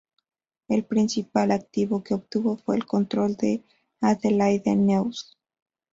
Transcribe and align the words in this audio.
El 0.67 0.83
principal 0.83 1.51
activo 1.51 2.01
que 2.03 2.15
obtuvo 2.15 2.57
fue 2.57 2.75
el 2.75 2.87
control 2.87 3.35
de 3.35 3.61
"Adelaide 4.01 4.75
News". 4.75 5.37